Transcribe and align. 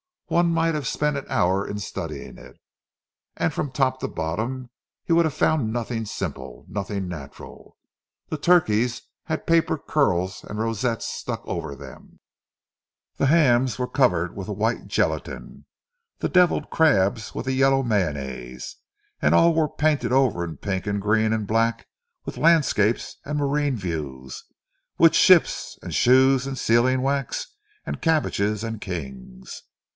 One 0.29 0.49
might 0.51 0.73
have 0.75 0.87
spent 0.87 1.17
an 1.17 1.25
hour 1.29 1.67
in 1.67 1.77
studying 1.77 2.37
it, 2.37 2.57
and 3.35 3.53
from 3.53 3.69
top 3.69 3.99
to 3.99 4.07
bottom 4.07 4.69
he 5.03 5.11
would 5.13 5.25
have 5.25 5.33
found 5.33 5.71
nothing 5.73 6.05
simple, 6.05 6.65
nothing 6.69 7.07
natural. 7.07 7.77
The 8.29 8.37
turkeys 8.37 9.03
had 9.25 9.45
paper 9.45 9.77
curls 9.77 10.43
and 10.43 10.57
rosettes 10.57 11.05
stuck 11.05 11.45
over 11.45 11.75
them; 11.75 12.19
the 13.17 13.27
hams 13.27 13.77
were 13.77 13.89
covered 13.89 14.35
with 14.35 14.47
a 14.47 14.53
white 14.53 14.87
gelatine, 14.87 15.65
the 16.17 16.29
devilled 16.29 16.69
crabs 16.71 17.35
with 17.35 17.45
a 17.45 17.53
yellow 17.53 17.83
mayonnaise—and 17.83 19.35
all 19.35 19.67
painted 19.67 20.13
over 20.13 20.45
in 20.45 20.57
pink 20.57 20.87
and 20.87 21.01
green 21.01 21.31
and 21.33 21.45
black 21.45 21.87
with 22.25 22.37
landscapes 22.37 23.17
and 23.25 23.37
marine 23.37 23.75
views—with 23.75 25.13
"ships 25.13 25.77
and 25.83 25.93
shoes 25.93 26.47
and 26.47 26.57
sealing 26.57 27.01
wax 27.01 27.53
and 27.85 28.01
cabbages 28.01 28.63
and 28.63 28.81
kings." 28.81 29.61